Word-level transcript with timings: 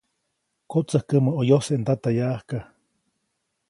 Kotsäjkäʼmä 0.71 1.29
ʼo 1.35 1.41
yojse 1.49 1.73
ndata 1.81 2.09
yaʼajka. 2.17 2.57